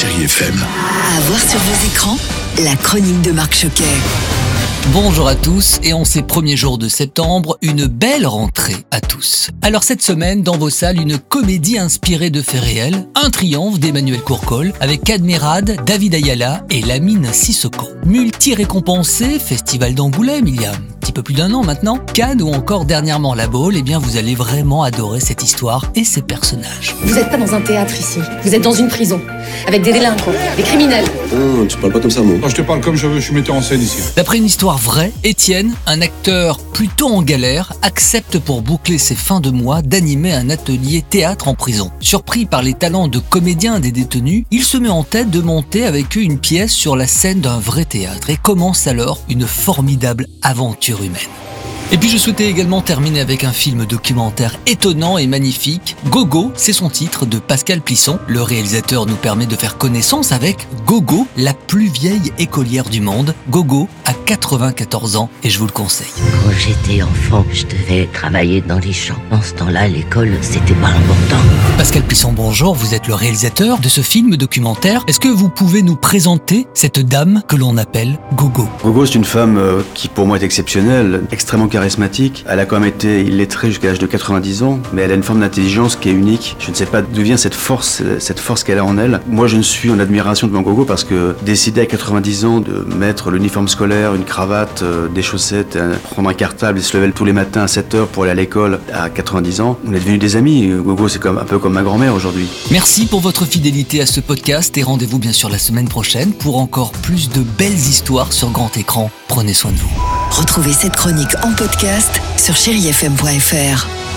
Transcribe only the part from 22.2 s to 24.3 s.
ou encore dernièrement La Baule, eh bien vous